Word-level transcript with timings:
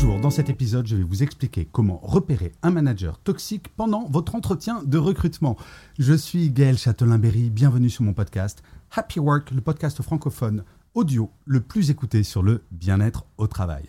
Bonjour, 0.00 0.20
dans 0.20 0.30
cet 0.30 0.48
épisode, 0.48 0.86
je 0.86 0.94
vais 0.94 1.02
vous 1.02 1.24
expliquer 1.24 1.64
comment 1.64 1.98
repérer 2.04 2.52
un 2.62 2.70
manager 2.70 3.18
toxique 3.18 3.66
pendant 3.76 4.08
votre 4.08 4.36
entretien 4.36 4.80
de 4.84 4.96
recrutement. 4.96 5.56
Je 5.98 6.14
suis 6.14 6.50
Gaël 6.50 6.78
Châtelain-Berry, 6.78 7.50
bienvenue 7.50 7.90
sur 7.90 8.04
mon 8.04 8.12
podcast 8.12 8.62
Happy 8.94 9.18
Work, 9.18 9.50
le 9.50 9.60
podcast 9.60 10.00
francophone 10.00 10.62
audio 10.94 11.32
le 11.46 11.58
plus 11.58 11.90
écouté 11.90 12.22
sur 12.22 12.44
le 12.44 12.62
bien-être 12.70 13.24
au 13.38 13.48
travail. 13.48 13.86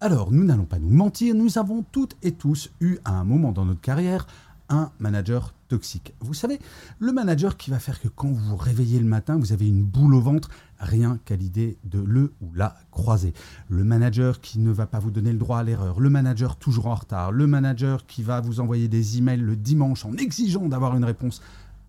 Alors, 0.00 0.32
nous 0.32 0.42
n'allons 0.42 0.64
pas 0.64 0.80
nous 0.80 0.90
mentir, 0.90 1.32
nous 1.36 1.56
avons 1.58 1.84
toutes 1.92 2.16
et 2.24 2.32
tous 2.32 2.72
eu 2.80 2.96
à 3.04 3.12
un 3.12 3.22
moment 3.22 3.52
dans 3.52 3.64
notre 3.64 3.80
carrière 3.80 4.26
un 4.68 4.90
manager 4.98 5.54
toxique. 5.72 6.12
Vous 6.20 6.34
savez, 6.34 6.58
le 6.98 7.12
manager 7.12 7.56
qui 7.56 7.70
va 7.70 7.78
faire 7.78 7.98
que 7.98 8.08
quand 8.08 8.28
vous 8.28 8.50
vous 8.50 8.56
réveillez 8.56 8.98
le 8.98 9.06
matin, 9.06 9.38
vous 9.38 9.54
avez 9.54 9.66
une 9.66 9.82
boule 9.82 10.14
au 10.14 10.20
ventre, 10.20 10.50
rien 10.78 11.18
qu'à 11.24 11.34
l'idée 11.34 11.78
de 11.84 11.98
le 11.98 12.34
ou 12.42 12.52
la 12.52 12.76
croiser. 12.90 13.32
Le 13.70 13.82
manager 13.82 14.42
qui 14.42 14.58
ne 14.58 14.70
va 14.70 14.86
pas 14.86 14.98
vous 14.98 15.10
donner 15.10 15.32
le 15.32 15.38
droit 15.38 15.60
à 15.60 15.62
l'erreur, 15.62 15.98
le 15.98 16.10
manager 16.10 16.56
toujours 16.56 16.88
en 16.88 16.94
retard, 16.94 17.32
le 17.32 17.46
manager 17.46 18.04
qui 18.04 18.22
va 18.22 18.42
vous 18.42 18.60
envoyer 18.60 18.86
des 18.88 19.16
emails 19.16 19.40
le 19.40 19.56
dimanche 19.56 20.04
en 20.04 20.12
exigeant 20.18 20.68
d'avoir 20.68 20.94
une 20.94 21.06
réponse. 21.06 21.40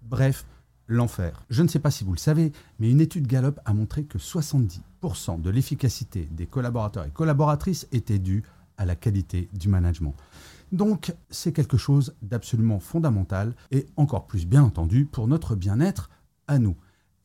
Bref, 0.03 0.45
l'enfer. 0.87 1.43
Je 1.49 1.61
ne 1.61 1.67
sais 1.67 1.79
pas 1.79 1.91
si 1.91 2.05
vous 2.05 2.13
le 2.13 2.19
savez, 2.19 2.53
mais 2.79 2.89
une 2.89 3.01
étude 3.01 3.27
Gallup 3.27 3.59
a 3.65 3.73
montré 3.73 4.05
que 4.05 4.17
70% 4.17 5.41
de 5.41 5.49
l'efficacité 5.49 6.29
des 6.31 6.45
collaborateurs 6.45 7.03
et 7.03 7.11
collaboratrices 7.11 7.89
était 7.91 8.19
due 8.19 8.43
à 8.77 8.85
la 8.85 8.95
qualité 8.95 9.49
du 9.51 9.67
management. 9.67 10.15
Donc 10.73 11.13
c'est 11.29 11.53
quelque 11.53 11.77
chose 11.77 12.15
d'absolument 12.23 12.79
fondamental 12.79 13.55
et 13.69 13.85
encore 13.95 14.25
plus 14.25 14.47
bien 14.47 14.63
entendu 14.63 15.05
pour 15.05 15.27
notre 15.27 15.55
bien-être 15.55 16.09
à 16.47 16.57
nous. 16.57 16.75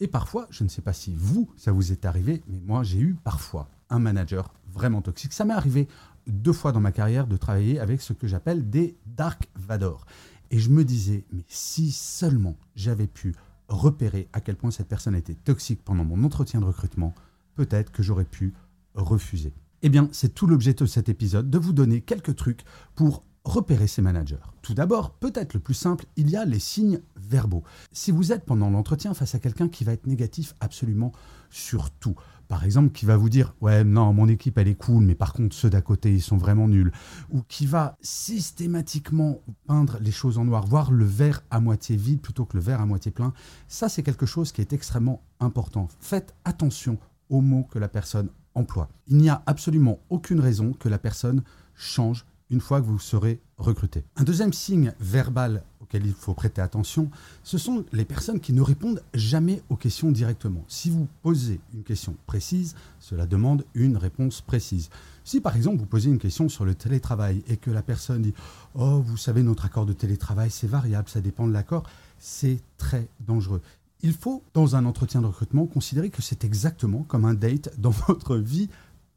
Et 0.00 0.06
parfois, 0.06 0.46
je 0.50 0.64
ne 0.64 0.68
sais 0.68 0.82
pas 0.82 0.92
si 0.92 1.14
vous, 1.16 1.50
ça 1.56 1.72
vous 1.72 1.90
est 1.90 2.04
arrivé, 2.04 2.42
mais 2.46 2.60
moi 2.60 2.82
j'ai 2.82 3.00
eu 3.00 3.16
parfois 3.24 3.70
un 3.88 4.00
manager 4.00 4.52
vraiment 4.70 5.00
toxique. 5.00 5.32
Ça 5.32 5.46
m'est 5.46 5.54
arrivé 5.54 5.88
deux 6.26 6.52
fois 6.52 6.72
dans 6.72 6.80
ma 6.80 6.92
carrière 6.92 7.26
de 7.26 7.38
travailler 7.38 7.80
avec 7.80 8.02
ce 8.02 8.12
que 8.12 8.26
j'appelle 8.26 8.68
des 8.68 8.98
Dark 9.06 9.48
Vador. 9.56 10.04
Et 10.50 10.58
je 10.58 10.68
me 10.68 10.84
disais, 10.84 11.24
mais 11.32 11.44
si 11.48 11.90
seulement 11.90 12.58
j'avais 12.76 13.06
pu 13.06 13.34
repérer 13.68 14.28
à 14.34 14.42
quel 14.42 14.56
point 14.56 14.70
cette 14.70 14.88
personne 14.88 15.14
était 15.14 15.34
toxique 15.34 15.80
pendant 15.82 16.04
mon 16.04 16.22
entretien 16.22 16.60
de 16.60 16.66
recrutement, 16.66 17.14
peut-être 17.54 17.92
que 17.92 18.02
j'aurais 18.02 18.24
pu 18.26 18.52
refuser. 18.94 19.54
Eh 19.82 19.88
bien, 19.88 20.08
c'est 20.12 20.34
tout 20.34 20.46
l'objet 20.46 20.74
de 20.74 20.86
cet 20.86 21.08
épisode, 21.08 21.48
de 21.48 21.58
vous 21.58 21.72
donner 21.72 22.00
quelques 22.00 22.34
trucs 22.34 22.64
pour 22.94 23.22
repérer 23.48 23.86
ces 23.86 24.02
managers. 24.02 24.36
Tout 24.62 24.74
d'abord, 24.74 25.10
peut-être 25.10 25.54
le 25.54 25.60
plus 25.60 25.74
simple, 25.74 26.04
il 26.16 26.30
y 26.30 26.36
a 26.36 26.44
les 26.44 26.58
signes 26.58 27.00
verbaux. 27.16 27.64
Si 27.92 28.10
vous 28.10 28.32
êtes 28.32 28.44
pendant 28.44 28.70
l'entretien 28.70 29.14
face 29.14 29.34
à 29.34 29.38
quelqu'un 29.38 29.68
qui 29.68 29.84
va 29.84 29.92
être 29.92 30.06
négatif 30.06 30.54
absolument 30.60 31.12
sur 31.50 31.90
tout, 31.90 32.14
par 32.48 32.64
exemple, 32.64 32.92
qui 32.92 33.04
va 33.04 33.16
vous 33.16 33.28
dire 33.28 33.54
Ouais, 33.60 33.84
non, 33.84 34.12
mon 34.12 34.28
équipe, 34.28 34.56
elle 34.58 34.68
est 34.68 34.74
cool, 34.74 35.04
mais 35.04 35.14
par 35.14 35.32
contre, 35.32 35.54
ceux 35.54 35.70
d'à 35.70 35.82
côté, 35.82 36.12
ils 36.12 36.22
sont 36.22 36.38
vraiment 36.38 36.66
nuls. 36.66 36.92
Ou 37.30 37.42
qui 37.42 37.66
va 37.66 37.96
systématiquement 38.00 39.40
peindre 39.66 39.98
les 40.00 40.10
choses 40.10 40.38
en 40.38 40.44
noir, 40.44 40.66
voir 40.66 40.90
le 40.90 41.04
verre 41.04 41.42
à 41.50 41.60
moitié 41.60 41.96
vide 41.96 42.20
plutôt 42.20 42.46
que 42.46 42.56
le 42.56 42.62
verre 42.62 42.80
à 42.80 42.86
moitié 42.86 43.10
plein. 43.10 43.32
Ça, 43.68 43.88
c'est 43.88 44.02
quelque 44.02 44.26
chose 44.26 44.52
qui 44.52 44.62
est 44.62 44.72
extrêmement 44.72 45.22
important. 45.40 45.88
Faites 46.00 46.34
attention 46.44 46.98
aux 47.28 47.42
mots 47.42 47.66
que 47.70 47.78
la 47.78 47.88
personne 47.88 48.30
emploie. 48.54 48.88
Il 49.06 49.18
n'y 49.18 49.28
a 49.28 49.42
absolument 49.46 50.00
aucune 50.08 50.40
raison 50.40 50.72
que 50.72 50.88
la 50.88 50.98
personne 50.98 51.42
change 51.74 52.24
une 52.50 52.60
fois 52.60 52.80
que 52.80 52.86
vous 52.86 52.98
serez 52.98 53.40
recruté. 53.58 54.04
Un 54.16 54.24
deuxième 54.24 54.52
signe 54.52 54.92
verbal 55.00 55.62
auquel 55.80 56.06
il 56.06 56.12
faut 56.12 56.34
prêter 56.34 56.60
attention, 56.60 57.10
ce 57.42 57.58
sont 57.58 57.84
les 57.92 58.04
personnes 58.04 58.40
qui 58.40 58.52
ne 58.52 58.60
répondent 58.60 59.02
jamais 59.14 59.62
aux 59.68 59.76
questions 59.76 60.10
directement. 60.10 60.64
Si 60.68 60.90
vous 60.90 61.08
posez 61.22 61.60
une 61.74 61.82
question 61.82 62.14
précise, 62.26 62.74
cela 63.00 63.26
demande 63.26 63.64
une 63.74 63.96
réponse 63.96 64.40
précise. 64.40 64.90
Si 65.24 65.40
par 65.40 65.56
exemple 65.56 65.78
vous 65.78 65.86
posez 65.86 66.10
une 66.10 66.18
question 66.18 66.48
sur 66.48 66.64
le 66.64 66.74
télétravail 66.74 67.42
et 67.48 67.56
que 67.56 67.70
la 67.70 67.82
personne 67.82 68.22
dit⁇ 68.22 68.30
Oh, 68.74 69.02
vous 69.04 69.16
savez, 69.16 69.42
notre 69.42 69.64
accord 69.64 69.86
de 69.86 69.92
télétravail, 69.92 70.50
c'est 70.50 70.66
variable, 70.66 71.08
ça 71.08 71.20
dépend 71.20 71.46
de 71.46 71.52
l'accord⁇ 71.52 71.82
c'est 72.18 72.60
très 72.78 73.08
dangereux. 73.26 73.62
Il 74.02 74.12
faut, 74.12 74.42
dans 74.54 74.76
un 74.76 74.84
entretien 74.84 75.20
de 75.20 75.26
recrutement, 75.26 75.66
considérer 75.66 76.10
que 76.10 76.22
c'est 76.22 76.44
exactement 76.44 77.02
comme 77.02 77.24
un 77.24 77.34
date 77.34 77.70
dans 77.78 77.90
votre 78.08 78.36
vie 78.36 78.68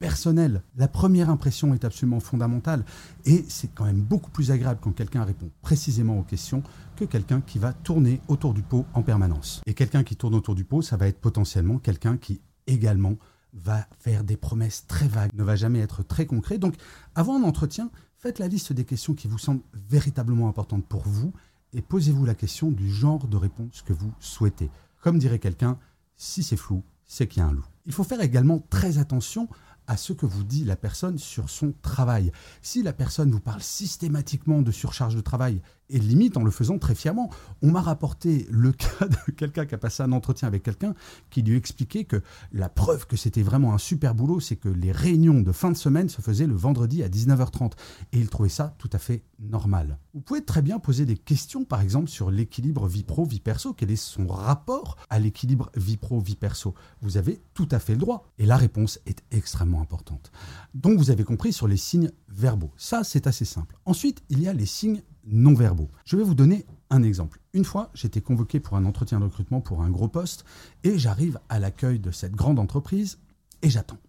personnel. 0.01 0.63
La 0.75 0.87
première 0.87 1.29
impression 1.29 1.75
est 1.75 1.85
absolument 1.85 2.19
fondamentale 2.19 2.83
et 3.23 3.45
c'est 3.47 3.69
quand 3.73 3.85
même 3.85 4.01
beaucoup 4.01 4.31
plus 4.31 4.49
agréable 4.49 4.79
quand 4.81 4.91
quelqu'un 4.91 5.23
répond 5.23 5.51
précisément 5.61 6.17
aux 6.19 6.23
questions 6.23 6.63
que 6.97 7.05
quelqu'un 7.05 7.39
qui 7.39 7.59
va 7.59 7.71
tourner 7.71 8.19
autour 8.27 8.55
du 8.55 8.63
pot 8.63 8.85
en 8.95 9.03
permanence. 9.03 9.61
Et 9.67 9.75
quelqu'un 9.75 10.03
qui 10.03 10.15
tourne 10.15 10.33
autour 10.33 10.55
du 10.55 10.65
pot, 10.65 10.81
ça 10.81 10.97
va 10.97 11.07
être 11.07 11.21
potentiellement 11.21 11.77
quelqu'un 11.77 12.17
qui 12.17 12.41
également 12.65 13.15
va 13.53 13.85
faire 13.99 14.23
des 14.23 14.37
promesses 14.37 14.87
très 14.87 15.07
vagues, 15.07 15.31
ne 15.35 15.43
va 15.43 15.55
jamais 15.55 15.79
être 15.79 16.01
très 16.01 16.25
concret. 16.25 16.57
Donc 16.57 16.73
avant 17.13 17.39
un 17.39 17.43
entretien, 17.43 17.91
faites 18.17 18.39
la 18.39 18.47
liste 18.47 18.73
des 18.73 18.85
questions 18.85 19.13
qui 19.13 19.27
vous 19.27 19.37
semblent 19.37 19.61
véritablement 19.87 20.49
importantes 20.49 20.85
pour 20.87 21.03
vous 21.03 21.31
et 21.73 21.83
posez-vous 21.83 22.25
la 22.25 22.33
question 22.33 22.71
du 22.71 22.89
genre 22.89 23.27
de 23.27 23.37
réponse 23.37 23.83
que 23.83 23.93
vous 23.93 24.11
souhaitez. 24.19 24.71
Comme 25.01 25.19
dirait 25.19 25.37
quelqu'un, 25.37 25.77
si 26.15 26.41
c'est 26.41 26.57
flou, 26.57 26.81
c'est 27.05 27.27
qu'il 27.27 27.41
y 27.41 27.45
a 27.45 27.49
un 27.49 27.53
loup. 27.53 27.65
Il 27.85 27.93
faut 27.93 28.03
faire 28.03 28.21
également 28.21 28.59
très 28.69 28.97
attention 28.97 29.47
à 29.87 29.97
ce 29.97 30.13
que 30.13 30.25
vous 30.25 30.43
dit 30.43 30.63
la 30.63 30.75
personne 30.75 31.17
sur 31.17 31.49
son 31.49 31.73
travail. 31.81 32.31
Si 32.61 32.83
la 32.83 32.93
personne 32.93 33.31
vous 33.31 33.39
parle 33.39 33.61
systématiquement 33.61 34.61
de 34.61 34.71
surcharge 34.71 35.15
de 35.15 35.21
travail, 35.21 35.61
et 35.91 35.99
limite 35.99 36.37
en 36.37 36.43
le 36.43 36.51
faisant 36.51 36.79
très 36.79 36.95
fièrement, 36.95 37.29
on 37.61 37.71
m'a 37.71 37.81
rapporté 37.81 38.47
le 38.49 38.71
cas 38.71 39.07
de 39.07 39.31
quelqu'un 39.31 39.65
qui 39.65 39.75
a 39.75 39.77
passé 39.77 40.01
un 40.03 40.11
entretien 40.11 40.47
avec 40.47 40.63
quelqu'un 40.63 40.95
qui 41.29 41.41
lui 41.41 41.55
expliquait 41.55 42.05
que 42.05 42.21
la 42.51 42.69
preuve 42.69 43.05
que 43.05 43.17
c'était 43.17 43.43
vraiment 43.43 43.73
un 43.73 43.77
super 43.77 44.15
boulot, 44.15 44.39
c'est 44.39 44.55
que 44.55 44.69
les 44.69 44.91
réunions 44.91 45.41
de 45.41 45.51
fin 45.51 45.69
de 45.69 45.77
semaine 45.77 46.09
se 46.09 46.21
faisaient 46.21 46.47
le 46.47 46.55
vendredi 46.55 47.03
à 47.03 47.09
19h30. 47.09 47.73
Et 48.13 48.19
il 48.19 48.29
trouvait 48.29 48.49
ça 48.49 48.73
tout 48.77 48.89
à 48.93 48.97
fait 48.97 49.23
normal. 49.39 49.97
Vous 50.13 50.21
pouvez 50.21 50.43
très 50.43 50.61
bien 50.61 50.79
poser 50.79 51.05
des 51.05 51.17
questions, 51.17 51.65
par 51.65 51.81
exemple, 51.81 52.09
sur 52.09 52.31
l'équilibre 52.31 52.87
vie 52.87 53.03
pro-vie 53.03 53.39
perso. 53.39 53.73
Quel 53.73 53.91
est 53.91 53.95
son 53.95 54.27
rapport 54.27 54.97
à 55.09 55.19
l'équilibre 55.19 55.71
vie 55.75 55.97
pro-vie 55.97 56.35
perso? 56.35 56.73
Vous 57.01 57.17
avez 57.17 57.41
tout 57.53 57.67
à 57.71 57.79
fait 57.79 57.93
le 57.93 57.99
droit. 57.99 58.31
Et 58.37 58.45
la 58.45 58.57
réponse 58.57 58.99
est 59.05 59.23
extrêmement 59.31 59.70
importante. 59.79 60.31
Donc 60.73 60.97
vous 60.97 61.11
avez 61.11 61.23
compris 61.23 61.53
sur 61.53 61.67
les 61.67 61.77
signes 61.77 62.11
verbaux. 62.27 62.71
Ça, 62.75 63.03
c'est 63.03 63.27
assez 63.27 63.45
simple. 63.45 63.77
Ensuite, 63.85 64.23
il 64.29 64.41
y 64.41 64.47
a 64.47 64.53
les 64.53 64.65
signes 64.65 65.03
non 65.25 65.53
verbaux. 65.53 65.89
Je 66.03 66.17
vais 66.17 66.23
vous 66.23 66.35
donner 66.35 66.65
un 66.89 67.03
exemple. 67.03 67.39
Une 67.53 67.65
fois, 67.65 67.91
j'étais 67.93 68.21
convoqué 68.21 68.59
pour 68.59 68.75
un 68.75 68.85
entretien 68.85 69.19
de 69.19 69.25
recrutement 69.25 69.61
pour 69.61 69.83
un 69.83 69.89
gros 69.89 70.07
poste 70.07 70.43
et 70.83 70.97
j'arrive 70.97 71.39
à 71.47 71.59
l'accueil 71.59 71.99
de 71.99 72.11
cette 72.11 72.35
grande 72.35 72.59
entreprise 72.59 73.19
et 73.61 73.69
j'attends. 73.69 73.99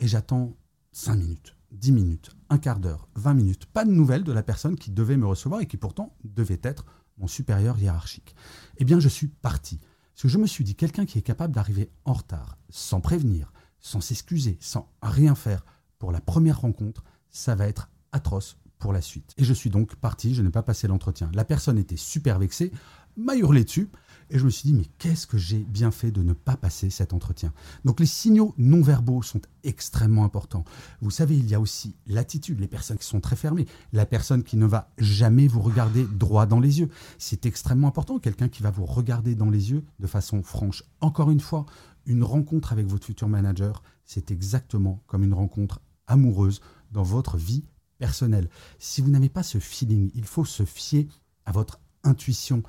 Et 0.00 0.06
j'attends 0.06 0.56
5 0.92 1.16
minutes, 1.16 1.56
10 1.72 1.92
minutes, 1.92 2.30
un 2.48 2.58
quart 2.58 2.78
d'heure, 2.78 3.08
20 3.16 3.34
minutes. 3.34 3.66
Pas 3.66 3.84
de 3.84 3.90
nouvelles 3.90 4.24
de 4.24 4.32
la 4.32 4.42
personne 4.42 4.76
qui 4.76 4.90
devait 4.90 5.16
me 5.16 5.26
recevoir 5.26 5.60
et 5.60 5.66
qui 5.66 5.76
pourtant 5.76 6.14
devait 6.24 6.60
être 6.62 6.86
mon 7.18 7.26
supérieur 7.26 7.78
hiérarchique. 7.78 8.34
Eh 8.78 8.84
bien, 8.84 9.00
je 9.00 9.08
suis 9.08 9.28
parti. 9.28 9.78
Parce 10.14 10.22
que 10.22 10.28
je 10.28 10.38
me 10.38 10.46
suis 10.46 10.64
dit, 10.64 10.74
quelqu'un 10.74 11.06
qui 11.06 11.18
est 11.18 11.22
capable 11.22 11.54
d'arriver 11.54 11.90
en 12.04 12.12
retard, 12.12 12.58
sans 12.68 13.00
prévenir, 13.00 13.52
sans 13.82 14.00
s'excuser, 14.00 14.56
sans 14.60 14.88
rien 15.02 15.34
faire 15.34 15.66
pour 15.98 16.12
la 16.12 16.20
première 16.20 16.60
rencontre, 16.60 17.04
ça 17.30 17.54
va 17.54 17.68
être 17.68 17.90
atroce 18.12 18.56
pour 18.78 18.92
la 18.92 19.00
suite. 19.00 19.34
Et 19.36 19.44
je 19.44 19.52
suis 19.52 19.70
donc 19.70 19.94
parti, 19.96 20.34
je 20.34 20.42
n'ai 20.42 20.50
pas 20.50 20.62
passé 20.62 20.88
l'entretien. 20.88 21.30
La 21.34 21.44
personne 21.44 21.78
était 21.78 21.96
super 21.96 22.38
vexée, 22.38 22.72
m'a 23.16 23.36
hurlé 23.36 23.64
dessus, 23.64 23.90
et 24.30 24.38
je 24.38 24.44
me 24.44 24.50
suis 24.50 24.66
dit, 24.66 24.72
mais 24.72 24.86
qu'est-ce 24.98 25.26
que 25.26 25.36
j'ai 25.36 25.58
bien 25.58 25.90
fait 25.90 26.10
de 26.10 26.22
ne 26.22 26.32
pas 26.32 26.56
passer 26.56 26.88
cet 26.88 27.12
entretien? 27.12 27.52
Donc 27.84 28.00
les 28.00 28.06
signaux 28.06 28.54
non 28.56 28.80
verbaux 28.80 29.22
sont 29.22 29.42
extrêmement 29.62 30.24
importants. 30.24 30.64
Vous 31.02 31.10
savez, 31.10 31.36
il 31.36 31.46
y 31.48 31.54
a 31.54 31.60
aussi 31.60 31.94
l'attitude, 32.06 32.58
les 32.58 32.66
personnes 32.66 32.96
qui 32.96 33.06
sont 33.06 33.20
très 33.20 33.36
fermées, 33.36 33.66
la 33.92 34.06
personne 34.06 34.42
qui 34.42 34.56
ne 34.56 34.64
va 34.64 34.90
jamais 34.96 35.48
vous 35.48 35.60
regarder 35.60 36.04
droit 36.04 36.46
dans 36.46 36.60
les 36.60 36.80
yeux. 36.80 36.88
C'est 37.18 37.44
extrêmement 37.44 37.88
important, 37.88 38.18
quelqu'un 38.18 38.48
qui 38.48 38.62
va 38.62 38.70
vous 38.70 38.86
regarder 38.86 39.34
dans 39.34 39.50
les 39.50 39.70
yeux 39.70 39.84
de 40.00 40.06
façon 40.06 40.42
franche. 40.42 40.82
Encore 41.00 41.30
une 41.30 41.40
fois, 41.40 41.66
une 42.06 42.24
rencontre 42.24 42.72
avec 42.72 42.86
votre 42.86 43.06
futur 43.06 43.28
manager, 43.28 43.82
c'est 44.04 44.30
exactement 44.30 45.02
comme 45.06 45.24
une 45.24 45.34
rencontre 45.34 45.80
amoureuse 46.06 46.60
dans 46.90 47.02
votre 47.02 47.36
vie 47.36 47.64
personnelle. 47.98 48.48
Si 48.78 49.00
vous 49.00 49.10
n'avez 49.10 49.28
pas 49.28 49.42
ce 49.42 49.58
feeling, 49.58 50.10
il 50.14 50.24
faut 50.24 50.44
se 50.44 50.64
fier 50.64 51.08
à 51.46 51.52
votre 51.52 51.80
intuition. 52.04 52.62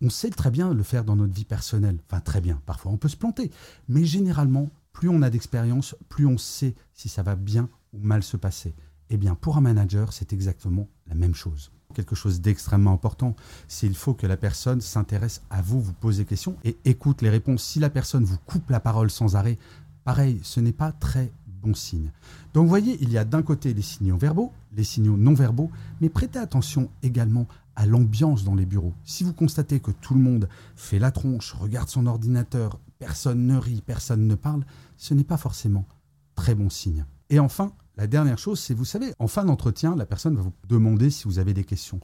On 0.00 0.10
sait 0.10 0.30
très 0.30 0.50
bien 0.50 0.74
le 0.74 0.82
faire 0.82 1.04
dans 1.04 1.16
notre 1.16 1.32
vie 1.32 1.44
personnelle. 1.44 1.98
Enfin, 2.06 2.20
très 2.20 2.40
bien. 2.40 2.60
Parfois, 2.66 2.92
on 2.92 2.98
peut 2.98 3.08
se 3.08 3.16
planter. 3.16 3.50
Mais 3.88 4.04
généralement, 4.04 4.68
plus 4.92 5.08
on 5.08 5.22
a 5.22 5.30
d'expérience, 5.30 5.96
plus 6.08 6.26
on 6.26 6.38
sait 6.38 6.74
si 6.92 7.08
ça 7.08 7.22
va 7.22 7.36
bien 7.36 7.68
ou 7.92 7.98
mal 8.00 8.22
se 8.22 8.36
passer. 8.36 8.74
Eh 9.10 9.16
bien, 9.16 9.34
pour 9.34 9.56
un 9.56 9.60
manager, 9.60 10.12
c'est 10.12 10.32
exactement 10.32 10.88
la 11.06 11.14
même 11.14 11.34
chose. 11.34 11.70
Quelque 11.94 12.14
chose 12.14 12.40
d'extrêmement 12.40 12.92
important, 12.92 13.34
c'est 13.68 13.86
il 13.86 13.94
faut 13.94 14.14
que 14.14 14.26
la 14.26 14.36
personne 14.36 14.80
s'intéresse 14.80 15.42
à 15.50 15.62
vous, 15.62 15.80
vous 15.80 15.92
pose 15.92 16.18
des 16.18 16.24
questions 16.24 16.56
et 16.64 16.76
écoute 16.84 17.22
les 17.22 17.30
réponses. 17.30 17.62
Si 17.62 17.78
la 17.78 17.90
personne 17.90 18.24
vous 18.24 18.38
coupe 18.46 18.70
la 18.70 18.80
parole 18.80 19.10
sans 19.10 19.36
arrêt, 19.36 19.58
pareil, 20.04 20.40
ce 20.42 20.60
n'est 20.60 20.72
pas 20.72 20.92
très 20.92 21.32
bon 21.62 21.74
signe. 21.74 22.10
Donc 22.52 22.64
vous 22.64 22.68
voyez, 22.68 22.98
il 23.00 23.10
y 23.10 23.18
a 23.18 23.24
d'un 23.24 23.42
côté 23.42 23.72
les 23.72 23.82
signaux 23.82 24.18
verbaux, 24.18 24.52
les 24.76 24.84
signaux 24.84 25.16
non 25.16 25.34
verbaux, 25.34 25.70
mais 26.00 26.08
prêtez 26.08 26.38
attention 26.38 26.90
également 27.02 27.46
à 27.76 27.86
l'ambiance 27.86 28.44
dans 28.44 28.54
les 28.54 28.66
bureaux. 28.66 28.94
Si 29.04 29.24
vous 29.24 29.32
constatez 29.32 29.80
que 29.80 29.90
tout 29.90 30.14
le 30.14 30.20
monde 30.20 30.48
fait 30.76 30.98
la 30.98 31.10
tronche, 31.10 31.52
regarde 31.52 31.88
son 31.88 32.06
ordinateur, 32.06 32.78
personne 32.98 33.46
ne 33.46 33.56
rit, 33.56 33.82
personne 33.84 34.26
ne 34.26 34.34
parle, 34.34 34.64
ce 34.96 35.14
n'est 35.14 35.24
pas 35.24 35.36
forcément 35.36 35.86
très 36.34 36.54
bon 36.54 36.70
signe. 36.70 37.04
Et 37.30 37.38
enfin, 37.38 37.72
la 37.96 38.06
dernière 38.06 38.38
chose, 38.38 38.58
c'est, 38.58 38.74
vous 38.74 38.84
savez, 38.84 39.12
en 39.18 39.28
fin 39.28 39.44
d'entretien, 39.44 39.94
la 39.94 40.06
personne 40.06 40.36
va 40.36 40.42
vous 40.42 40.52
demander 40.68 41.10
si 41.10 41.24
vous 41.24 41.38
avez 41.38 41.54
des 41.54 41.64
questions. 41.64 42.00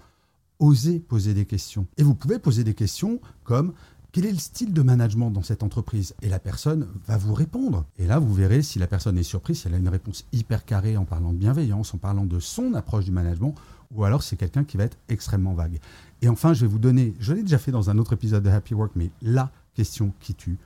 Osez 0.59 1.01
poser 1.01 1.35
des 1.35 1.47
questions. 1.47 1.87
Et 1.97 2.03
vous 2.03 2.15
pouvez 2.15 2.39
poser 2.39 2.65
des 2.65 2.75
questions 2.75 3.21
comme 3.45 3.73
quel 4.13 4.27
est 4.27 4.33
le 4.33 4.39
style 4.39 4.73
de 4.73 4.83
management 4.83 5.31
dans 5.31 5.43
cette 5.43 5.63
entreprise? 5.63 6.15
Et 6.21 6.29
la 6.29 6.41
personne 6.41 6.89
va 7.07 7.17
vous 7.17 7.33
répondre. 7.33 7.85
Et 7.97 8.07
là, 8.07 8.19
vous 8.19 8.35
verrez 8.35 8.63
si 8.63 8.79
la 8.81 8.89
personne 8.89 9.17
est 9.17 9.23
surprise, 9.23 9.61
si 9.61 9.69
elle 9.69 9.75
a 9.75 9.79
une 9.79 9.89
réponse 9.89 10.25
hyper 10.33 10.65
carrée 10.65 10.97
en 10.97 11.05
parlant 11.05 11.33
de 11.33 11.39
bienveillance, 11.39 11.95
en 11.95 11.99
parlant 11.99 12.27
de 12.27 12.41
son 12.41 12.75
approche 12.75 13.05
du 13.05 13.13
management, 13.13 13.55
ou 13.95 14.05
alors 14.05 14.23
c'est 14.23 14.37
quelqu'un 14.37 14.65
qui 14.65 14.77
va 14.77 14.85
être 14.85 14.99
extrêmement 15.09 15.55
vague. 15.55 15.79
Et 16.23 16.29
enfin, 16.29 16.55
je 16.55 16.63
vais 16.63 16.67
vous 16.67 16.81
donner, 16.81 17.15
je 17.21 17.33
l'ai 17.33 17.43
déjà 17.43 17.59
fait 17.59 17.71
dans 17.71 17.89
un 17.89 17.99
autre 17.99 18.13
épisode 18.13 18.43
de 18.43 18.51
Happy 18.51 18.75
Work, 18.75 18.93
mais 18.97 19.11
la 19.23 19.51
question 19.75 20.13
qui 20.21 20.35
tue. 20.35 20.59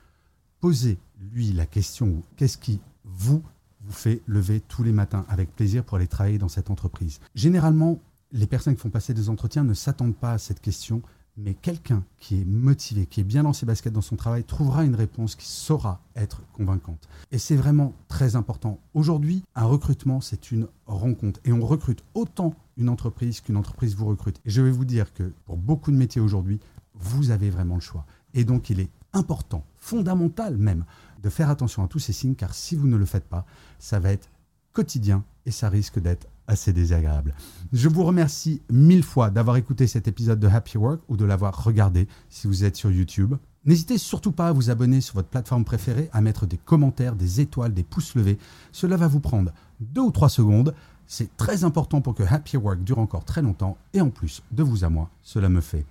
Posez-lui 0.59 1.53
la 1.53 1.67
question, 1.67 2.23
qu'est-ce 2.37 2.57
qui 2.57 2.79
vous 3.03 3.43
vous 3.85 3.93
fait 3.93 4.21
lever 4.27 4.61
tous 4.61 4.83
les 4.83 4.91
matins 4.91 5.25
avec 5.29 5.55
plaisir 5.55 5.83
pour 5.83 5.97
aller 5.97 6.07
travailler 6.07 6.37
dans 6.37 6.49
cette 6.49 6.69
entreprise 6.69 7.19
Généralement, 7.35 7.99
les 8.31 8.47
personnes 8.47 8.75
qui 8.75 8.81
font 8.81 8.89
passer 8.89 9.13
des 9.13 9.29
entretiens 9.29 9.63
ne 9.63 9.73
s'attendent 9.73 10.15
pas 10.15 10.33
à 10.33 10.37
cette 10.37 10.59
question, 10.59 11.01
mais 11.37 11.53
quelqu'un 11.53 12.03
qui 12.17 12.41
est 12.41 12.45
motivé, 12.45 13.05
qui 13.05 13.21
est 13.21 13.25
bien 13.25 13.43
dans 13.43 13.53
ses 13.53 13.65
baskets 13.65 13.93
dans 13.93 14.01
son 14.01 14.15
travail, 14.15 14.43
trouvera 14.43 14.85
une 14.85 14.95
réponse 14.95 15.35
qui 15.35 15.47
saura 15.47 16.01
être 16.15 16.41
convaincante. 16.53 17.09
Et 17.31 17.37
c'est 17.37 17.55
vraiment 17.55 17.93
très 18.07 18.35
important. 18.35 18.79
Aujourd'hui, 18.93 19.43
un 19.55 19.65
recrutement, 19.65 20.21
c'est 20.21 20.51
une 20.51 20.67
rencontre. 20.85 21.39
Et 21.43 21.51
on 21.51 21.65
recrute 21.65 22.03
autant 22.13 22.53
une 22.77 22.89
entreprise 22.89 23.41
qu'une 23.41 23.57
entreprise 23.57 23.95
vous 23.95 24.05
recrute. 24.05 24.39
Et 24.45 24.49
je 24.49 24.61
vais 24.61 24.71
vous 24.71 24.85
dire 24.85 25.13
que 25.13 25.33
pour 25.45 25.57
beaucoup 25.57 25.91
de 25.91 25.97
métiers 25.97 26.21
aujourd'hui, 26.21 26.59
vous 26.93 27.31
avez 27.31 27.49
vraiment 27.49 27.75
le 27.75 27.81
choix. 27.81 28.05
Et 28.33 28.45
donc, 28.45 28.69
il 28.69 28.79
est 28.79 28.89
important, 29.15 29.65
fondamental 29.77 30.57
même, 30.57 30.85
de 31.23 31.29
faire 31.29 31.49
attention 31.49 31.83
à 31.83 31.87
tous 31.87 31.99
ces 31.99 32.13
signes, 32.13 32.35
car 32.35 32.53
si 32.53 32.75
vous 32.75 32.87
ne 32.87 32.97
le 32.97 33.05
faites 33.05 33.27
pas, 33.27 33.45
ça 33.79 33.99
va 33.99 34.11
être 34.11 34.29
quotidien 34.73 35.23
et 35.45 35.51
ça 35.51 35.69
risque 35.69 35.99
d'être 35.99 36.27
assez 36.47 36.73
désagréable. 36.73 37.33
Je 37.73 37.89
vous 37.89 38.03
remercie 38.03 38.61
mille 38.69 39.03
fois 39.03 39.29
d'avoir 39.29 39.57
écouté 39.57 39.87
cet 39.87 40.07
épisode 40.07 40.39
de 40.39 40.47
Happy 40.47 40.77
Work 40.77 41.01
ou 41.09 41.17
de 41.17 41.25
l'avoir 41.25 41.63
regardé 41.63 42.07
si 42.29 42.47
vous 42.47 42.63
êtes 42.63 42.75
sur 42.75 42.91
YouTube. 42.91 43.35
N'hésitez 43.65 43.97
surtout 43.97 44.31
pas 44.31 44.49
à 44.49 44.51
vous 44.51 44.69
abonner 44.69 45.01
sur 45.01 45.15
votre 45.15 45.29
plateforme 45.29 45.65
préférée, 45.65 46.09
à 46.13 46.21
mettre 46.21 46.45
des 46.45 46.57
commentaires, 46.57 47.15
des 47.15 47.41
étoiles, 47.41 47.73
des 47.73 47.83
pouces 47.83 48.13
levés. 48.13 48.37
Cela 48.71 48.95
va 48.95 49.07
vous 49.07 49.19
prendre 49.19 49.51
deux 49.79 50.01
ou 50.01 50.11
trois 50.11 50.29
secondes. 50.29 50.75
C'est 51.07 51.35
très 51.35 51.63
important 51.63 52.01
pour 52.01 52.13
que 52.13 52.23
Happy 52.23 52.57
Work 52.57 52.83
dure 52.83 52.99
encore 52.99 53.25
très 53.25 53.41
longtemps. 53.41 53.77
Et 53.93 54.01
en 54.01 54.11
plus, 54.11 54.43
de 54.51 54.61
vous 54.61 54.83
à 54.83 54.89
moi, 54.89 55.09
cela 55.23 55.49
me 55.49 55.61
fait 55.61 55.85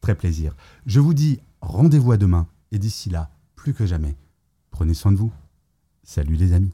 très 0.00 0.16
plaisir. 0.16 0.56
Je 0.86 0.98
vous 0.98 1.14
dis 1.14 1.38
rendez-vous 1.60 2.10
à 2.10 2.16
demain. 2.16 2.48
Et 2.72 2.78
d'ici 2.78 3.10
là, 3.10 3.30
plus 3.56 3.74
que 3.74 3.86
jamais, 3.86 4.16
prenez 4.70 4.94
soin 4.94 5.12
de 5.12 5.16
vous. 5.16 5.32
Salut 6.04 6.36
les 6.36 6.52
amis. 6.52 6.72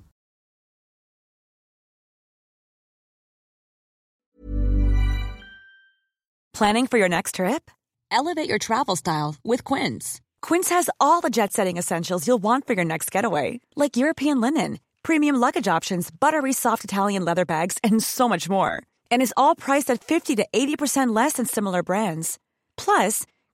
Planning 6.53 6.87
for 6.87 6.97
your 6.97 7.09
next 7.09 7.35
trip? 7.35 7.71
Elevate 8.11 8.49
your 8.49 8.59
travel 8.59 8.97
style 8.97 9.37
with 9.45 9.63
Quince. 9.63 10.23
Quince 10.41 10.71
has 10.71 10.89
all 10.99 11.21
the 11.21 11.29
jet 11.29 11.53
setting 11.53 11.77
essentials 11.77 12.27
you'll 12.27 12.43
want 12.43 12.67
for 12.67 12.73
your 12.73 12.85
next 12.85 13.11
getaway, 13.11 13.61
like 13.77 13.97
European 13.99 14.41
linen, 14.41 14.79
premium 15.03 15.37
luggage 15.37 15.69
options, 15.69 16.11
buttery 16.11 16.55
soft 16.55 16.83
Italian 16.83 17.27
leather 17.27 17.45
bags, 17.45 17.77
and 17.85 18.03
so 18.03 18.27
much 18.27 18.49
more. 18.49 18.83
And 19.11 19.21
is 19.21 19.35
all 19.37 19.55
priced 19.55 19.91
at 19.91 20.03
50 20.03 20.37
to 20.37 20.47
80% 20.51 21.15
less 21.15 21.35
than 21.35 21.45
similar 21.45 21.83
brands. 21.83 22.39
Plus, 22.79 23.27